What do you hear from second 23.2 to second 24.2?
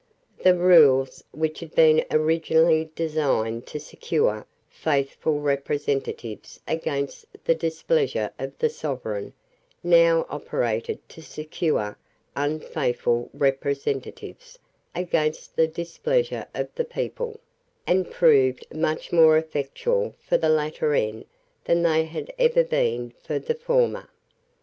for the former.